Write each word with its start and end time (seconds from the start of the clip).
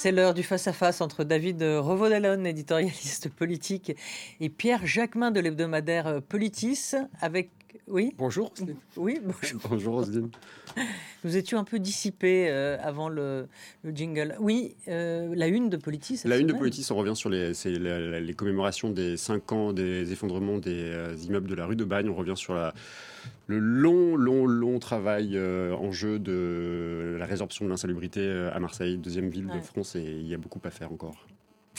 C'est 0.00 0.12
l'heure 0.12 0.32
du 0.32 0.44
face-à-face 0.44 1.00
entre 1.00 1.24
David 1.24 1.60
Revaudalon, 1.60 2.44
éditorialiste 2.44 3.30
politique, 3.30 3.96
et 4.38 4.48
Pierre 4.48 4.86
Jacquemin 4.86 5.32
de 5.32 5.40
l'hebdomadaire 5.40 6.22
Politis, 6.22 6.92
avec 7.20 7.50
oui? 7.88 8.14
Bonjour. 8.16 8.52
Oui, 8.96 9.18
bonjour. 9.20 9.60
bonjour 9.68 9.94
Roselyne. 9.96 10.30
Nous 11.24 11.36
étions 11.36 11.58
un 11.58 11.64
peu 11.64 11.78
dissipés 11.78 12.48
euh, 12.48 12.76
avant 12.80 13.08
le, 13.08 13.48
jingle. 13.92 14.36
Oui, 14.38 14.76
euh, 14.88 15.32
la 15.34 15.48
une 15.48 15.68
de 15.68 15.76
Politis. 15.76 16.20
La 16.24 16.36
une 16.36 16.46
de 16.46 16.52
Politis, 16.52 16.86
on 16.90 16.96
revient 16.96 17.16
sur 17.16 17.28
les, 17.28 17.52
les 17.52 18.34
commémorations 18.34 18.90
des 18.90 19.16
5 19.16 19.52
ans 19.52 19.72
des 19.72 20.12
effondrements 20.12 20.58
des 20.58 20.74
euh, 20.74 21.16
immeubles 21.24 21.48
de 21.48 21.54
la 21.54 21.66
rue 21.66 21.76
de 21.76 21.84
Bagne. 21.84 22.08
On 22.08 22.14
revient 22.14 22.36
sur 22.36 22.54
la, 22.54 22.72
le 23.46 23.58
long, 23.58 24.16
long, 24.16 24.46
long 24.46 24.78
travail 24.78 25.38
en 25.38 25.90
jeu 25.90 26.18
de 26.18 27.16
la 27.18 27.26
résorption 27.26 27.64
de 27.64 27.70
l'insalubrité 27.70 28.48
à 28.52 28.58
Marseille, 28.60 28.96
deuxième 28.96 29.28
ville 29.28 29.48
de 29.48 29.60
France, 29.60 29.96
et 29.96 30.02
il 30.02 30.28
y 30.28 30.34
a 30.34 30.38
beaucoup 30.38 30.60
à 30.64 30.70
faire 30.70 30.92
encore. 30.92 31.26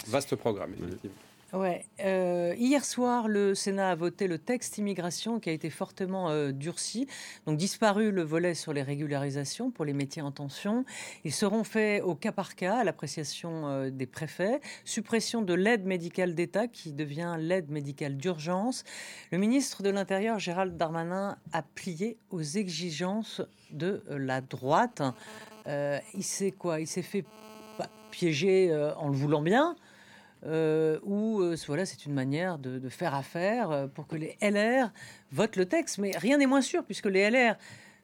Vaste 0.07 0.35
programme, 0.35 0.73
effectivement. 0.73 1.11
Ouais. 1.15 1.38
Euh, 1.53 2.53
hier 2.57 2.85
soir, 2.85 3.27
le 3.27 3.55
Sénat 3.55 3.91
a 3.91 3.95
voté 3.95 4.27
le 4.27 4.37
texte 4.37 4.77
immigration 4.77 5.39
qui 5.39 5.49
a 5.49 5.53
été 5.53 5.69
fortement 5.69 6.29
euh, 6.29 6.51
durci. 6.51 7.07
Donc 7.45 7.57
disparu 7.57 8.11
le 8.11 8.23
volet 8.23 8.53
sur 8.53 8.73
les 8.73 8.83
régularisations 8.83 9.71
pour 9.71 9.85
les 9.85 9.93
métiers 9.93 10.21
en 10.21 10.31
tension. 10.31 10.85
Ils 11.23 11.33
seront 11.33 11.63
faits 11.63 12.03
au 12.03 12.15
cas 12.15 12.31
par 12.31 12.55
cas 12.55 12.77
à 12.77 12.83
l'appréciation 12.83 13.67
euh, 13.67 13.89
des 13.89 14.05
préfets. 14.05 14.59
Suppression 14.85 15.41
de 15.41 15.53
l'aide 15.53 15.85
médicale 15.85 16.35
d'État 16.35 16.67
qui 16.67 16.91
devient 16.91 17.35
l'aide 17.39 17.69
médicale 17.69 18.17
d'urgence. 18.17 18.83
Le 19.31 19.37
ministre 19.37 19.81
de 19.83 19.89
l'Intérieur, 19.89 20.39
Gérald 20.39 20.77
Darmanin, 20.77 21.37
a 21.51 21.63
plié 21.63 22.17
aux 22.29 22.41
exigences 22.41 23.41
de 23.71 24.03
la 24.09 24.41
droite. 24.41 25.01
il 25.67 26.23
s'est 26.23 26.51
quoi? 26.51 26.79
Il 26.79 26.87
s'est 26.87 27.01
fait 27.01 27.23
bah, 27.77 27.87
piéger 28.11 28.73
en 28.97 29.09
le 29.09 29.15
voulant 29.15 29.41
bien. 29.41 29.75
Euh, 30.45 30.99
euh, 31.05 31.55
voilà, 31.67 31.85
c'est 31.85 32.05
une 32.05 32.13
manière 32.13 32.57
de, 32.57 32.79
de, 32.79 32.89
faire 32.89 33.13
affaire 33.13 33.71
euh, 33.71 33.87
pour 33.87 34.07
que 34.07 34.15
les 34.15 34.37
LR 34.41 34.91
votent 35.31 35.57
le 35.57 35.65
texte. 35.65 35.97
Mais 35.97 36.11
rien 36.15 36.37
n'est 36.37 36.45
moins 36.45 36.61
sûr, 36.61 36.83
puisque 36.83 37.07
les 37.07 37.29
LR 37.29 37.55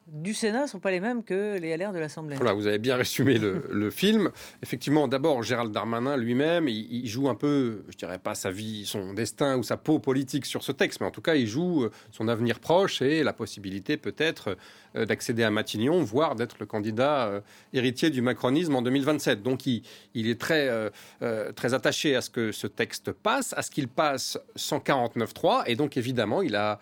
du 0.07 0.35
Sénat 0.35 0.63
ne 0.63 0.67
sont 0.67 0.79
pas 0.79 0.91
les 0.91 0.99
mêmes 0.99 1.23
que 1.23 1.57
les 1.57 1.75
LR 1.75 1.91
de 1.91 1.97
l'Assemblée. 1.97 2.35
Voilà, 2.35 2.53
vous 2.53 2.67
avez 2.67 2.77
bien 2.77 2.95
résumé 2.95 3.39
le, 3.39 3.89
film. 3.91 4.29
Effectivement, 4.61 5.07
d'abord, 5.07 5.41
Gérald 5.41 5.71
Darmanin 5.71 6.15
lui-même, 6.15 6.67
il, 6.67 7.07
joue 7.07 7.27
un 7.27 7.33
peu, 7.35 7.83
je 7.89 7.97
dirais 7.97 8.19
pas 8.19 8.35
sa 8.35 8.51
vie, 8.51 8.85
son 8.85 9.13
destin 9.13 9.57
ou 9.57 9.63
sa 9.63 9.77
peau 9.77 9.97
politique 9.97 10.45
sur 10.45 10.63
ce 10.63 10.71
texte, 10.71 10.99
mais 10.99 11.07
en 11.07 11.11
tout 11.11 11.21
cas, 11.21 11.35
il 11.35 11.47
joue 11.47 11.85
euh, 11.85 11.91
son 12.11 12.27
avenir 12.27 12.59
proche 12.59 13.01
et 13.01 13.23
la 13.23 13.33
possibilité 13.33 13.97
peut-être 13.97 14.57
euh, 14.95 15.05
d'accéder 15.05 15.43
à 15.43 15.49
Matignon, 15.49 16.03
voire 16.03 16.35
d'être 16.35 16.57
le 16.59 16.67
candidat 16.67 17.25
euh, 17.27 17.41
héritier 17.73 18.11
du 18.11 18.21
macronisme 18.21 18.75
en 18.75 18.83
2027. 18.83 19.41
Donc, 19.41 19.65
il, 19.65 19.83
est 20.13 20.39
très, 20.39 20.69
très 21.55 21.73
attaché 21.73 22.15
à 22.15 22.21
ce 22.21 22.29
que 22.29 22.51
ce 22.51 22.67
texte 22.67 23.11
passe, 23.11 23.53
à 23.57 23.61
ce 23.61 23.71
qu'il 23.71 23.87
passe 23.87 24.37
149.3, 24.57 25.63
et 25.67 25.75
donc 25.75 25.97
évidemment, 25.97 26.41
il 26.41 26.55
a 26.55 26.79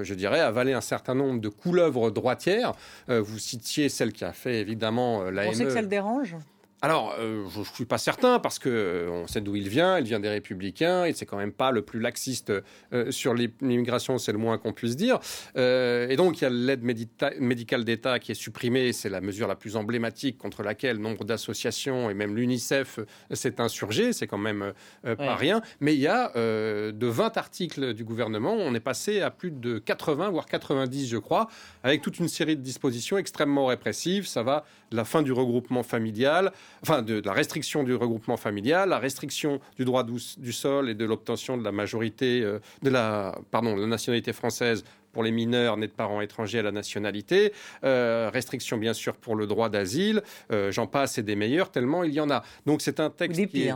je 0.00 0.14
dirais, 0.14 0.40
avaler 0.40 0.72
un 0.72 0.80
certain 0.80 1.14
nombre 1.14 1.40
de 1.40 1.48
couleuvres 1.48 2.10
droitières. 2.10 2.74
Euh, 3.08 3.20
vous 3.20 3.38
citiez 3.38 3.88
celle 3.88 4.12
qui 4.12 4.24
a 4.24 4.32
fait 4.32 4.60
évidemment 4.60 5.24
la 5.30 5.46
On 5.48 5.52
sait 5.52 5.64
que 5.64 5.70
ça 5.70 5.82
le 5.82 5.88
dérange 5.88 6.36
alors, 6.84 7.14
euh, 7.20 7.44
je 7.48 7.60
ne 7.60 7.64
suis 7.64 7.84
pas 7.84 7.96
certain 7.96 8.40
parce 8.40 8.58
que 8.58 8.68
euh, 8.68 9.08
on 9.08 9.28
sait 9.28 9.40
d'où 9.40 9.54
il 9.54 9.68
vient. 9.68 10.00
Il 10.00 10.04
vient 10.04 10.18
des 10.18 10.28
Républicains. 10.28 11.04
Et 11.04 11.12
c'est 11.12 11.26
quand 11.26 11.36
même 11.36 11.52
pas 11.52 11.70
le 11.70 11.82
plus 11.82 12.00
laxiste 12.00 12.52
euh, 12.92 13.12
sur 13.12 13.34
l'immigration, 13.34 14.18
c'est 14.18 14.32
le 14.32 14.38
moins 14.38 14.58
qu'on 14.58 14.72
puisse 14.72 14.96
dire. 14.96 15.20
et 15.54 16.16
donc, 16.16 16.40
il 16.40 16.44
y 16.44 16.46
a 16.46 16.50
l'aide 16.50 16.82
médicale 16.82 17.84
d'État 17.84 18.18
qui 18.18 18.32
est 18.32 18.34
supprimée. 18.34 18.92
C'est 18.92 19.08
la 19.08 19.20
mesure 19.20 19.46
la 19.46 19.54
plus 19.54 19.76
emblématique 19.76 20.38
contre 20.38 20.64
laquelle 20.64 20.98
nombre 20.98 21.24
d'associations 21.24 22.10
et 22.10 22.14
même 22.14 22.34
l'UNICEF 22.34 22.98
s'est 23.30 23.60
insurgé. 23.60 24.12
C'est 24.12 24.26
quand 24.26 24.38
même 24.38 24.72
pas 25.02 25.36
rien. 25.36 25.62
Mais 25.78 25.94
il 25.94 26.00
y 26.00 26.08
a 26.08 26.32
de 26.34 27.06
20 27.06 27.36
articles 27.36 27.94
du 27.94 28.02
gouvernement, 28.04 28.54
on 28.54 28.74
est 28.74 28.80
passé 28.80 29.20
à 29.20 29.30
plus 29.30 29.52
de 29.52 29.78
80 29.78 30.30
voire 30.30 30.46
90, 30.46 31.08
je 31.08 31.18
crois, 31.18 31.48
avec 31.84 32.02
toute 32.02 32.18
une 32.18 32.28
série 32.28 32.56
de 32.56 32.62
dispositions 32.62 33.18
extrêmement 33.18 33.66
répressives. 33.66 34.26
Ça 34.26 34.42
va 34.42 34.64
de 34.90 34.96
la 34.96 35.04
fin 35.04 35.22
du 35.22 35.32
regroupement 35.32 35.82
familial 35.82 36.52
enfin 36.82 37.02
de, 37.02 37.22
la 37.24 37.32
restriction 37.32 37.82
du 37.84 37.94
regroupement 37.94 38.36
familial, 38.36 38.88
la 38.88 38.98
restriction 38.98 39.60
du 39.76 39.84
droit 39.84 40.04
du, 40.04 40.52
sol 40.52 40.88
et 40.90 40.94
de 40.94 41.04
l'obtention 41.04 41.56
de 41.56 41.64
la 41.64 41.72
majorité 41.72 42.42
euh, 42.42 42.58
de 42.82 42.90
la 42.90 43.38
pardon 43.50 43.76
de 43.76 43.80
la 43.80 43.86
nationalité 43.86 44.32
française 44.32 44.84
pour 45.12 45.22
les 45.22 45.30
mineurs 45.30 45.76
nés 45.76 45.86
de 45.86 45.92
parents 45.92 46.20
étrangers 46.20 46.60
à 46.60 46.62
la 46.62 46.72
nationalité, 46.72 47.52
euh, 47.84 48.30
restriction 48.32 48.78
bien 48.78 48.94
sûr 48.94 49.16
pour 49.16 49.36
le 49.36 49.46
droit 49.46 49.68
d'asile, 49.68 50.22
euh, 50.50 50.72
j'en 50.72 50.86
passe 50.86 51.18
et 51.18 51.22
des 51.22 51.36
meilleurs, 51.36 51.70
tellement 51.70 52.04
il 52.04 52.12
y 52.12 52.20
en 52.20 52.30
a. 52.30 52.42
Donc 52.66 52.82
c'est 52.82 53.00
un 53.00 53.10
texte 53.10 53.46
qui 53.46 53.68
est 53.68 53.74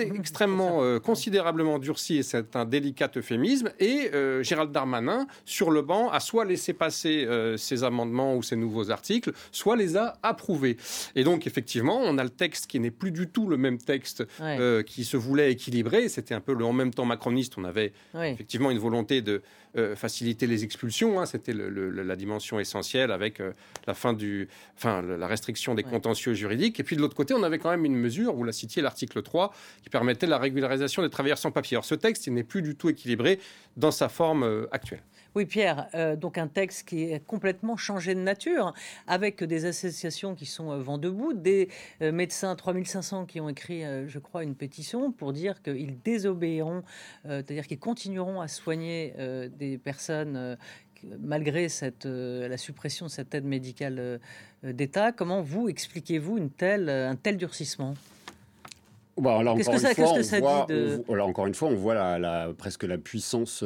extrêmement, 0.00 0.82
euh, 0.82 0.98
considérablement 0.98 1.78
durci 1.78 2.18
et 2.18 2.22
c'est 2.22 2.56
un 2.56 2.64
délicat 2.64 3.10
euphémisme. 3.16 3.70
Et 3.78 4.10
Gérald 4.42 4.72
Darmanin, 4.72 5.26
sur 5.44 5.70
le 5.70 5.82
banc, 5.82 6.10
a 6.10 6.20
soit 6.20 6.44
laissé 6.44 6.72
passer 6.72 7.26
ces 7.56 7.84
amendements 7.84 8.36
ou 8.36 8.42
ces 8.42 8.56
nouveaux 8.56 8.90
articles, 8.90 9.32
soit 9.52 9.76
les 9.76 9.96
a 9.96 10.14
approuvés. 10.22 10.76
Et 11.14 11.24
donc 11.24 11.46
effectivement, 11.46 12.00
on 12.02 12.18
a 12.18 12.24
le 12.24 12.30
texte 12.30 12.66
qui 12.66 12.80
n'est 12.80 12.90
plus 12.90 13.10
du 13.10 13.28
tout 13.28 13.48
le 13.48 13.56
même 13.56 13.78
texte 13.78 14.24
qui 14.86 15.04
se 15.04 15.16
voulait 15.16 15.52
équilibré. 15.52 16.08
C'était 16.08 16.34
un 16.34 16.40
peu 16.40 16.54
le 16.54 16.64
en 16.64 16.72
même 16.72 16.92
temps 16.94 17.04
macroniste. 17.04 17.54
On 17.58 17.64
avait 17.64 17.92
effectivement 18.14 18.70
une 18.70 18.78
volonté 18.78 19.20
de 19.20 19.42
faciliter 19.96 20.46
les 20.46 20.64
expulsions, 20.64 21.20
hein, 21.20 21.26
c'était 21.26 21.52
la 21.52 22.16
dimension 22.16 22.60
essentielle 22.60 23.10
avec 23.10 23.40
euh, 23.40 23.52
la 23.86 23.94
fin 23.94 24.12
du, 24.12 24.48
enfin, 24.76 25.02
la 25.02 25.26
restriction 25.26 25.74
des 25.74 25.82
contentieux 25.82 26.34
juridiques. 26.34 26.78
Et 26.80 26.82
puis 26.82 26.96
de 26.96 27.00
l'autre 27.00 27.16
côté, 27.16 27.34
on 27.34 27.42
avait 27.42 27.58
quand 27.58 27.70
même 27.70 27.84
une 27.84 27.96
mesure, 27.96 28.34
vous 28.34 28.44
la 28.44 28.52
citiez, 28.52 28.82
l'article 28.82 29.22
3, 29.22 29.52
qui 29.82 29.90
permettait 29.90 30.26
la 30.26 30.38
régularisation 30.38 31.02
des 31.02 31.10
travailleurs 31.10 31.38
sans 31.38 31.50
papier. 31.50 31.76
Alors 31.76 31.84
ce 31.84 31.94
texte, 31.94 32.26
il 32.26 32.34
n'est 32.34 32.44
plus 32.44 32.62
du 32.62 32.76
tout 32.76 32.88
équilibré 32.88 33.40
dans 33.76 33.90
sa 33.90 34.08
forme 34.08 34.44
euh, 34.44 34.66
actuelle. 34.72 35.02
Oui, 35.34 35.46
Pierre, 35.46 35.88
euh, 35.94 36.16
donc 36.16 36.38
un 36.38 36.46
texte 36.46 36.88
qui 36.88 37.04
est 37.04 37.24
complètement 37.24 37.76
changé 37.76 38.14
de 38.14 38.20
nature, 38.20 38.72
avec 39.06 39.42
des 39.42 39.64
associations 39.64 40.34
qui 40.34 40.46
sont 40.46 40.78
vent 40.78 40.98
debout, 40.98 41.32
des 41.32 41.68
médecins 42.00 42.54
3500 42.54 43.26
qui 43.26 43.40
ont 43.40 43.48
écrit, 43.48 43.82
je 44.06 44.18
crois, 44.18 44.44
une 44.44 44.54
pétition 44.54 45.10
pour 45.12 45.32
dire 45.32 45.62
qu'ils 45.62 46.00
désobéiront, 46.02 46.82
c'est-à-dire 47.24 47.66
qu'ils 47.66 47.78
continueront 47.78 48.40
à 48.40 48.48
soigner 48.48 49.14
des 49.58 49.78
personnes 49.78 50.56
euh, 51.12 51.16
malgré 51.20 51.66
euh, 52.06 52.48
la 52.48 52.56
suppression 52.56 53.06
de 53.06 53.10
cette 53.10 53.34
aide 53.34 53.44
médicale 53.44 53.96
euh, 53.98 54.18
d'État. 54.62 55.12
Comment 55.12 55.42
vous 55.42 55.68
expliquez-vous 55.68 56.38
un 56.38 57.16
tel 57.16 57.36
durcissement? 57.36 57.94
De... 60.66 61.20
encore 61.20 61.46
une 61.46 61.54
fois, 61.54 61.68
on 61.68 61.74
voit 61.74 61.94
la, 61.94 62.52
presque 62.56 62.84
la 62.84 62.98
puissance, 62.98 63.64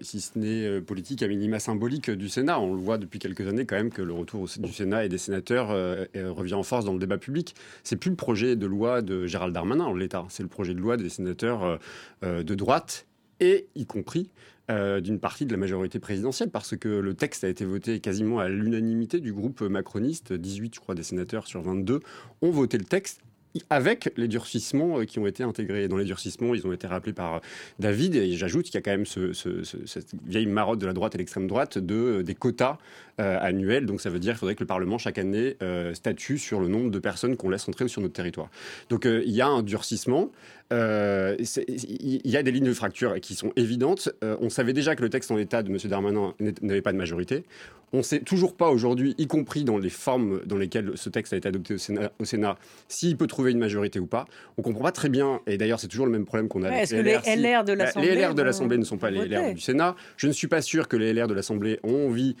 si 0.00 0.20
ce 0.20 0.38
n'est 0.38 0.80
politique, 0.80 1.22
à 1.22 1.28
minima 1.28 1.58
symbolique 1.58 2.10
du 2.10 2.28
Sénat. 2.28 2.58
On 2.60 2.74
le 2.74 2.80
voit 2.80 2.98
depuis 2.98 3.18
quelques 3.18 3.46
années 3.46 3.66
quand 3.66 3.76
même 3.76 3.90
que 3.90 4.02
le 4.02 4.12
retour 4.12 4.48
du 4.58 4.72
Sénat 4.72 5.04
et 5.04 5.08
des 5.08 5.18
sénateurs 5.18 5.68
revient 6.14 6.54
en 6.54 6.62
force 6.62 6.84
dans 6.84 6.92
le 6.92 6.98
débat 6.98 7.18
public. 7.18 7.54
C'est 7.82 7.96
plus 7.96 8.10
le 8.10 8.16
projet 8.16 8.56
de 8.56 8.66
loi 8.66 9.02
de 9.02 9.26
Gérald 9.26 9.54
Darmanin 9.54 9.84
en 9.84 9.94
l'État, 9.94 10.24
c'est 10.28 10.42
le 10.42 10.48
projet 10.48 10.74
de 10.74 10.80
loi 10.80 10.96
des 10.96 11.08
sénateurs 11.08 11.78
de 12.22 12.54
droite 12.54 13.06
et 13.40 13.66
y 13.74 13.86
compris 13.86 14.30
euh, 14.70 15.00
d'une 15.00 15.18
partie 15.18 15.46
de 15.46 15.52
la 15.52 15.56
majorité 15.56 15.98
présidentielle, 15.98 16.50
parce 16.50 16.76
que 16.76 16.88
le 16.88 17.14
texte 17.14 17.42
a 17.42 17.48
été 17.48 17.64
voté 17.64 18.00
quasiment 18.00 18.38
à 18.38 18.50
l'unanimité 18.50 19.18
du 19.18 19.32
groupe 19.32 19.62
macroniste. 19.62 20.34
18, 20.34 20.74
je 20.74 20.80
crois, 20.80 20.94
des 20.94 21.02
sénateurs 21.02 21.46
sur 21.46 21.62
22 21.62 22.00
ont 22.42 22.50
voté 22.50 22.76
le 22.76 22.84
texte 22.84 23.22
avec 23.70 24.12
les 24.16 24.28
durcissements 24.28 25.00
euh, 25.00 25.04
qui 25.04 25.18
ont 25.18 25.26
été 25.26 25.42
intégrés. 25.42 25.88
Dans 25.88 25.96
les 25.96 26.04
durcissements, 26.04 26.54
ils 26.54 26.66
ont 26.66 26.72
été 26.72 26.86
rappelés 26.86 27.12
par 27.12 27.36
euh, 27.36 27.38
David, 27.78 28.14
et 28.16 28.32
j'ajoute 28.32 28.66
qu'il 28.66 28.74
y 28.74 28.78
a 28.78 28.82
quand 28.82 28.90
même 28.90 29.06
cette 29.06 30.12
vieille 30.26 30.46
marotte 30.46 30.78
de 30.78 30.86
la 30.86 30.92
droite 30.92 31.14
et 31.14 31.18
l'extrême 31.18 31.46
droite 31.46 31.78
de, 31.78 32.22
des 32.22 32.34
quotas 32.34 32.78
annuels. 33.18 33.84
Donc 33.84 34.00
ça 34.00 34.10
veut 34.10 34.20
dire 34.20 34.34
qu'il 34.34 34.38
faudrait 34.38 34.54
que 34.54 34.62
le 34.62 34.68
Parlement, 34.68 34.96
chaque 34.96 35.18
année, 35.18 35.56
statue 35.92 36.38
sur 36.38 36.60
le 36.60 36.68
nombre 36.68 36.92
de 36.92 36.98
personnes 37.00 37.36
qu'on 37.36 37.50
laisse 37.50 37.68
entrer 37.68 37.88
sur 37.88 38.00
notre 38.00 38.14
territoire. 38.14 38.48
Donc 38.90 39.06
il 39.06 39.30
y 39.30 39.40
a 39.40 39.48
un 39.48 39.62
durcissement. 39.62 40.30
Euh, 40.72 41.36
il 41.38 42.30
y 42.30 42.36
a 42.36 42.42
des 42.42 42.50
lignes 42.50 42.66
de 42.66 42.74
fracture 42.74 43.18
qui 43.20 43.34
sont 43.34 43.52
évidentes. 43.56 44.10
Euh, 44.22 44.36
on 44.40 44.50
savait 44.50 44.72
déjà 44.72 44.94
que 44.96 45.02
le 45.02 45.08
texte 45.08 45.30
en 45.30 45.38
état 45.38 45.62
de 45.62 45.70
M. 45.70 45.78
Darmanin 45.84 46.34
n'avait 46.60 46.82
pas 46.82 46.92
de 46.92 46.98
majorité. 46.98 47.44
On 47.92 47.98
ne 47.98 48.02
sait 48.02 48.20
toujours 48.20 48.54
pas 48.54 48.68
aujourd'hui, 48.68 49.14
y 49.18 49.26
compris 49.26 49.64
dans 49.64 49.78
les 49.78 49.90
formes 49.90 50.40
dans 50.44 50.56
lesquelles 50.56 50.92
ce 50.94 51.08
texte 51.08 51.32
a 51.32 51.36
été 51.36 51.48
adopté 51.48 51.74
au 51.74 51.78
Sénat, 51.78 52.12
au 52.18 52.24
Sénat 52.24 52.56
s'il 52.88 53.16
peut 53.16 53.26
trouver 53.26 53.52
une 53.52 53.58
majorité 53.58 53.98
ou 53.98 54.06
pas. 54.06 54.26
On 54.56 54.60
ne 54.60 54.64
comprend 54.64 54.82
pas 54.82 54.92
très 54.92 55.08
bien, 55.08 55.40
et 55.46 55.56
d'ailleurs 55.56 55.80
c'est 55.80 55.88
toujours 55.88 56.06
le 56.06 56.12
même 56.12 56.24
problème 56.24 56.48
qu'on 56.48 56.62
a 56.62 56.68
avec 56.68 56.90
les, 56.90 57.02
LR. 57.02 57.22
Les 57.24 57.36
LR 57.36 57.64
de 57.64 57.72
l'Assemblée 57.72 58.14
Les 58.14 58.20
LR 58.20 58.34
de 58.34 58.42
l'Assemblée 58.42 58.78
ne 58.78 58.84
sont 58.84 58.98
pas 58.98 59.10
les 59.10 59.26
LR 59.26 59.54
du 59.54 59.60
Sénat. 59.60 59.96
Je 60.16 60.26
ne 60.26 60.32
suis 60.32 60.48
pas 60.48 60.60
sûr 60.60 60.88
que 60.88 60.96
les 60.96 61.12
LR 61.12 61.28
de 61.28 61.34
l'Assemblée 61.34 61.80
ont 61.82 62.08
envie 62.08 62.36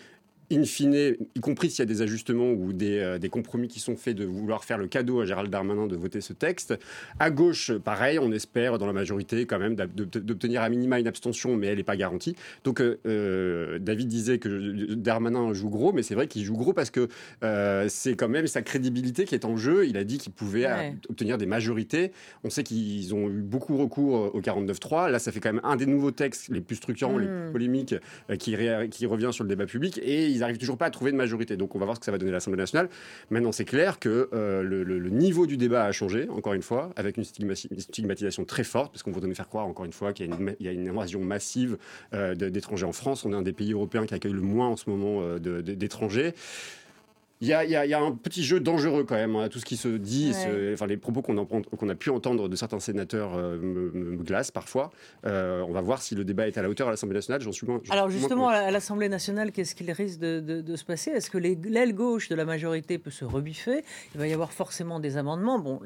in 0.50 0.64
fine, 0.64 0.94
y 1.34 1.40
compris 1.40 1.70
s'il 1.70 1.80
y 1.80 1.82
a 1.82 1.86
des 1.86 2.02
ajustements 2.02 2.50
ou 2.50 2.72
des, 2.72 3.18
des, 3.20 3.28
compromis 3.28 3.68
qui 3.68 3.80
sont 3.80 3.96
faits, 3.96 4.16
de 4.16 4.24
vouloir 4.24 4.64
faire 4.64 4.78
le 4.78 4.86
cadeau 4.86 5.20
à 5.20 5.26
Gérald 5.26 5.50
Darmanin 5.50 5.86
de 5.86 5.96
voter 5.96 6.20
ce 6.20 6.32
texte. 6.32 6.78
À 7.18 7.30
gauche, 7.30 7.72
pareil, 7.72 8.18
on 8.18 8.32
espère 8.32 8.78
dans 8.78 8.86
la 8.86 8.92
majorité 8.92 9.46
quand 9.46 9.58
même 9.58 9.74
d'obtenir 9.74 10.62
à 10.62 10.68
minima 10.68 10.98
une 10.98 11.06
abstention, 11.06 11.56
mais 11.56 11.68
elle 11.68 11.78
n'est 11.78 11.84
pas 11.84 11.96
garantie. 11.96 12.34
Donc 12.64 12.82
David 13.04 14.08
disait 14.08 14.38
que 14.38 14.94
Darmanin 14.94 15.52
joue 15.52 15.70
gros, 15.70 15.92
mais 15.92 16.02
c'est 16.02 16.14
vrai 16.14 16.26
qu'il 16.26 16.44
joue 16.44 16.56
gros 16.56 16.72
parce 16.72 16.90
que 16.90 17.08
c'est 17.88 18.14
quand 18.16 18.28
même 18.28 18.46
sa 18.46 18.62
crédibilité 18.62 19.24
qui 19.24 19.34
est 19.34 19.44
en 19.44 19.56
jeu. 19.56 19.86
Il 19.86 19.96
a 19.96 20.04
dit 20.04 20.18
qu'il 20.18 20.32
pouvait 20.32 20.66
obtenir 21.08 21.38
des 21.38 21.46
majorités. 21.46 22.12
On 22.44 22.50
sait 22.50 22.62
qu'ils 22.62 23.14
ont 23.14 23.28
eu 23.28 23.42
beaucoup 23.42 23.76
recours 23.76 24.34
au 24.34 24.40
49-3. 24.40 25.10
Là, 25.10 25.18
ça 25.18 25.32
fait 25.32 25.40
quand 25.40 25.52
même 25.52 25.64
un 25.64 25.76
des 25.76 25.86
nouveaux 25.86 26.10
textes 26.10 26.48
les 26.48 26.60
plus 26.60 26.76
structurants, 26.76 27.18
les 27.18 27.26
plus 27.26 27.48
hmm. 27.48 27.52
polémiques, 27.52 27.94
euh, 28.30 28.36
qui, 28.36 28.56
qui, 28.90 29.06
revient 29.06 29.30
sur 29.32 29.44
le 29.44 29.48
débat 29.48 29.66
public. 29.66 30.00
Et 30.02 30.28
ils 30.28 30.37
n'arrivent 30.40 30.58
toujours 30.58 30.78
pas 30.78 30.86
à 30.86 30.90
trouver 30.90 31.12
de 31.12 31.16
majorité. 31.16 31.56
Donc, 31.56 31.74
on 31.74 31.78
va 31.78 31.84
voir 31.84 31.96
ce 31.96 32.00
que 32.00 32.06
ça 32.06 32.12
va 32.12 32.18
donner 32.18 32.30
à 32.30 32.34
l'Assemblée 32.34 32.58
nationale. 32.58 32.88
Maintenant, 33.30 33.52
c'est 33.52 33.64
clair 33.64 33.98
que 33.98 34.28
euh, 34.32 34.62
le, 34.62 35.08
niveau 35.10 35.46
du 35.46 35.56
débat 35.56 35.84
a 35.84 35.92
changé, 35.92 36.28
encore 36.28 36.54
une 36.54 36.62
fois, 36.62 36.90
avec 36.96 37.16
une, 37.16 37.24
stigmatisation 37.24 38.44
très 38.44 38.64
forte, 38.64 38.92
parce 38.92 39.02
qu'on 39.02 39.10
va 39.10 39.20
donner 39.20 39.34
faire 39.34 39.48
croire, 39.48 39.66
encore 39.66 39.84
une 39.84 39.92
fois, 39.92 40.12
qu'il 40.12 40.28
y, 40.60 40.68
a 40.68 40.72
une 40.72 40.88
invasion 40.88 41.20
massive 41.20 41.78
euh, 42.14 42.34
d'étrangers 42.34 42.86
en 42.86 42.92
France. 42.92 43.24
On 43.24 43.32
est 43.32 43.36
un 43.36 43.42
des 43.42 43.52
pays 43.52 43.72
européens 43.72 44.06
qui 44.06 44.14
accueille 44.14 44.32
le 44.32 44.40
moins 44.40 44.68
en 44.68 44.76
ce 44.76 44.88
moment 44.88 45.38
d'étrangers. 45.38 46.34
Il 47.40 47.46
y, 47.46 47.52
a, 47.54 48.00
un 48.00 48.12
petit 48.12 48.42
jeu 48.42 48.58
dangereux 48.58 49.04
quand 49.04 49.14
même, 49.14 49.36
hein, 49.36 49.48
tout 49.48 49.60
ce 49.60 49.64
qui 49.64 49.76
se 49.76 49.86
dit, 49.86 50.32
enfin, 50.72 50.86
les 50.86 50.96
propos 50.96 51.22
qu'on 51.22 51.88
a 51.88 51.94
pu 51.94 52.10
entendre 52.10 52.48
de 52.48 52.56
certains 52.56 52.80
sénateurs 52.80 53.36
euh, 53.36 53.56
me, 53.58 54.16
glacent 54.16 54.50
parfois. 54.50 54.90
Euh, 55.24 55.62
on 55.68 55.72
va 55.72 55.80
voir 55.80 56.02
si 56.02 56.16
le 56.16 56.24
débat 56.24 56.48
est 56.48 56.58
à 56.58 56.62
la 56.62 56.68
hauteur 56.68 56.88
à 56.88 56.90
l'Assemblée 56.90 57.14
nationale, 57.14 57.40
j'en 57.40 57.52
suis 57.52 57.66
moins. 57.66 57.80
Alors 57.90 58.10
justement, 58.10 58.48
à 58.48 58.72
l'Assemblée 58.72 59.08
nationale, 59.08 59.52
qu'est-ce 59.52 59.76
qu'il 59.76 59.90
risque 59.92 60.18
de, 60.18 60.76
se 60.76 60.84
passer? 60.84 61.12
Est-ce 61.12 61.30
que 61.30 61.38
l'aile 61.38 61.94
gauche 61.94 62.28
de 62.28 62.34
la 62.34 62.44
majorité 62.44 62.98
peut 62.98 63.10
se 63.10 63.24
rebiffer? 63.24 63.84
Il 64.14 64.20
va 64.20 64.26
y 64.26 64.32
avoir 64.32 64.52
forcément 64.52 64.98
des 64.98 65.16
amendements, 65.16 65.60
bon, 65.60 65.80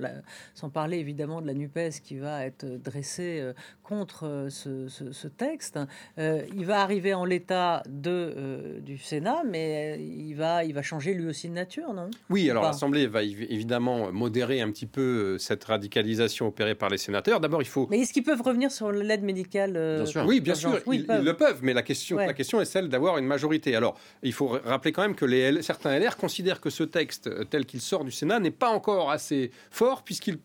sans 0.54 0.70
parler 0.70 0.98
évidemment 0.98 1.42
de 1.42 1.46
la 1.46 1.54
NUPES 1.54 2.00
qui 2.02 2.16
va 2.16 2.46
être 2.46 2.64
dressée 2.64 3.40
euh, 3.40 3.52
contre 3.82 4.46
ce, 4.48 5.28
texte. 5.28 5.78
il 6.16 6.64
va 6.64 6.80
arriver 6.80 7.12
en 7.12 7.26
l'état 7.26 7.82
du 7.86 8.96
Sénat, 8.96 9.42
mais 9.46 10.00
il 10.00 10.34
va, 10.34 10.64
il 10.64 10.72
va 10.72 10.82
changer 10.82 11.12
lui 11.12 11.26
aussi 11.26 11.41
nature, 11.48 11.92
non? 11.94 12.10
Oui, 12.30 12.48
alors 12.50 12.64
l'Assemblée 12.64 13.06
va 13.06 13.22
évidemment 13.22 14.12
modérer 14.12 14.60
un 14.60 14.70
petit 14.70 14.86
peu 14.86 15.00
euh, 15.00 15.38
cette 15.38 15.64
radicalisation 15.64 16.48
opérée 16.48 16.74
par 16.74 16.88
les 16.88 16.98
sénateurs. 16.98 17.40
D'abord, 17.40 17.62
il 17.62 17.68
faut. 17.68 17.86
Mais 17.90 18.00
est-ce 18.00 18.12
qu'ils 18.12 18.22
peuvent 18.22 18.42
revenir 18.42 18.70
sur 18.70 18.92
l'aide 18.92 19.22
médicale 19.22 19.74
euh, 19.76 20.06
Oui, 20.26 20.40
bien 20.40 20.54
sûr, 20.54 20.80
ils, 20.92 21.06
le 21.06 21.32
peuvent. 21.34 21.60
Mais 21.62 21.72
la 21.72 21.82
question, 21.82 22.16
la 22.16 22.34
question 22.34 22.60
est 22.60 22.64
celle 22.64 22.88
d'avoir 22.88 23.18
une 23.18 23.26
majorité. 23.26 23.74
Alors, 23.76 23.98
il 24.22 24.32
faut 24.32 24.48
rappeler 24.48 24.92
quand 24.92 25.02
même 25.02 25.14
que 25.14 25.24
les 25.24 25.62
certains 25.62 25.98
LR 25.98 26.16
considèrent 26.16 26.60
que 26.60 26.70
ce 26.70 26.84
texte, 26.84 27.26
euh, 27.26 27.44
tel 27.44 27.66
qu'il 27.66 27.80
sort 27.80 28.04
du 28.04 28.10
Sénat, 28.10 28.40
n'est 28.40 28.50
pas 28.50 28.68
encore 28.68 29.10
assez 29.10 29.50
fort, 29.70 30.02
puisqu'il 30.02 30.38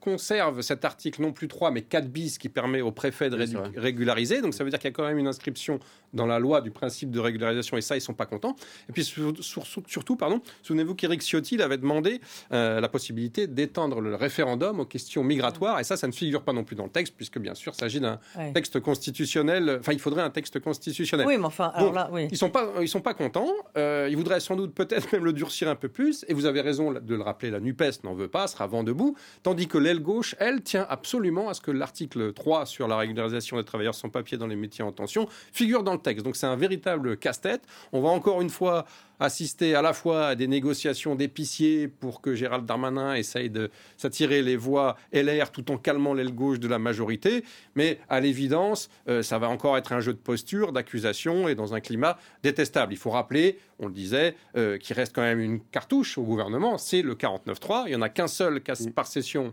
conserve 0.00 0.62
cet 0.62 0.84
article 0.84 1.22
non 1.22 1.32
plus 1.32 1.48
3, 1.48 1.70
mais 1.70 1.82
4 1.82 2.08
bis 2.08 2.38
qui 2.38 2.48
permet 2.48 2.80
au 2.80 2.92
préfet 2.92 3.30
de 3.30 3.36
régulariser. 3.76 4.40
Donc, 4.40 4.54
ça 4.54 4.64
veut 4.64 4.70
dire 4.70 4.78
qu'il 4.78 4.88
y 4.88 4.92
a 4.92 4.94
quand 4.94 5.06
même 5.06 5.18
une 5.18 5.26
inscription 5.26 5.78
dans 6.12 6.26
la 6.26 6.38
loi 6.38 6.60
du 6.60 6.70
principe 6.70 7.10
de 7.10 7.20
régularisation, 7.20 7.76
et 7.76 7.80
ça, 7.80 7.96
ils 7.96 8.00
sont 8.00 8.14
pas 8.14 8.26
contents. 8.26 8.56
Et 8.88 8.92
puis, 8.92 9.04
surtout, 9.04 10.16
pardon, 10.16 10.33
Souvenez-vous 10.62 10.94
qu'Éric 10.94 11.22
Ciotti 11.22 11.60
avait 11.62 11.78
demandé 11.78 12.20
euh, 12.52 12.80
la 12.80 12.88
possibilité 12.88 13.46
d'étendre 13.46 14.00
le 14.00 14.14
référendum 14.14 14.80
aux 14.80 14.84
questions 14.84 15.24
migratoires, 15.24 15.80
et 15.80 15.84
ça, 15.84 15.96
ça 15.96 16.06
ne 16.06 16.12
figure 16.12 16.42
pas 16.42 16.52
non 16.52 16.64
plus 16.64 16.76
dans 16.76 16.84
le 16.84 16.90
texte, 16.90 17.14
puisque 17.16 17.38
bien 17.38 17.54
sûr, 17.54 17.72
il 17.74 17.78
s'agit 17.78 18.00
d'un 18.00 18.18
texte 18.52 18.80
constitutionnel. 18.80 19.78
Enfin, 19.80 19.92
il 19.92 20.00
faudrait 20.00 20.22
un 20.22 20.30
texte 20.30 20.60
constitutionnel. 20.60 21.26
Oui, 21.26 21.36
mais 21.38 21.44
enfin, 21.44 21.72
alors 21.74 21.92
là, 21.92 22.08
oui. 22.12 22.28
Ils 22.30 22.36
sont 22.36 22.50
pas, 22.50 22.72
ils 22.80 22.88
sont 22.88 23.00
pas 23.00 23.14
contents. 23.14 23.52
Euh, 23.76 24.08
ils 24.10 24.16
voudraient 24.16 24.40
sans 24.40 24.56
doute 24.56 24.74
peut-être 24.74 25.12
même 25.12 25.24
le 25.24 25.32
durcir 25.32 25.68
un 25.68 25.76
peu 25.76 25.88
plus. 25.88 26.24
Et 26.28 26.34
vous 26.34 26.46
avez 26.46 26.60
raison 26.60 26.92
de 26.92 27.14
le 27.14 27.22
rappeler, 27.22 27.50
la 27.50 27.60
Nupes 27.60 27.82
n'en 28.02 28.14
veut 28.14 28.28
pas, 28.28 28.46
sera 28.46 28.66
vent 28.66 28.82
debout, 28.82 29.16
tandis 29.42 29.68
que 29.68 29.78
l'aile 29.78 30.00
gauche, 30.00 30.34
elle, 30.38 30.62
tient 30.62 30.86
absolument 30.88 31.48
à 31.48 31.54
ce 31.54 31.60
que 31.60 31.70
l'article 31.70 32.32
3 32.32 32.66
sur 32.66 32.88
la 32.88 32.96
régularisation 32.96 33.56
des 33.56 33.64
travailleurs 33.64 33.94
sans 33.94 34.08
papier 34.08 34.38
dans 34.38 34.46
les 34.46 34.56
métiers 34.56 34.84
en 34.84 34.92
tension 34.92 35.28
figure 35.52 35.82
dans 35.82 35.92
le 35.92 35.98
texte. 35.98 36.24
Donc 36.24 36.36
c'est 36.36 36.46
un 36.46 36.56
véritable 36.56 37.16
casse-tête. 37.16 37.62
On 37.92 38.00
va 38.00 38.08
encore 38.08 38.40
une 38.40 38.50
fois 38.50 38.84
assister 39.20 39.74
à 39.74 39.82
la 39.82 39.92
fois 39.92 40.28
à 40.28 40.34
des 40.34 40.46
négociations 40.46 41.14
d'épiciers 41.14 41.88
pour 41.88 42.20
que 42.20 42.34
Gérald 42.34 42.66
Darmanin 42.66 43.14
essaye 43.14 43.50
de 43.50 43.70
s'attirer 43.96 44.42
les 44.42 44.56
voix 44.56 44.96
LR 45.12 45.50
tout 45.50 45.70
en 45.70 45.76
calmant 45.76 46.14
l'aile 46.14 46.34
gauche 46.34 46.60
de 46.60 46.68
la 46.68 46.78
majorité. 46.78 47.44
Mais 47.74 47.98
à 48.08 48.20
l'évidence, 48.20 48.88
euh, 49.08 49.22
ça 49.22 49.38
va 49.38 49.48
encore 49.48 49.76
être 49.76 49.92
un 49.92 50.00
jeu 50.00 50.12
de 50.12 50.18
posture, 50.18 50.72
d'accusation 50.72 51.48
et 51.48 51.54
dans 51.54 51.74
un 51.74 51.80
climat 51.80 52.18
détestable. 52.42 52.92
Il 52.92 52.98
faut 52.98 53.10
rappeler, 53.10 53.58
on 53.78 53.86
le 53.86 53.92
disait, 53.92 54.34
euh, 54.56 54.78
qu'il 54.78 54.96
reste 54.96 55.14
quand 55.14 55.22
même 55.22 55.40
une 55.40 55.60
cartouche 55.60 56.18
au 56.18 56.22
gouvernement, 56.22 56.78
c'est 56.78 57.02
le 57.02 57.14
49-3. 57.14 57.84
Il 57.86 57.90
n'y 57.90 57.96
en 57.96 58.02
a 58.02 58.08
qu'un 58.08 58.28
seul 58.28 58.60
par 58.94 59.06
session 59.06 59.52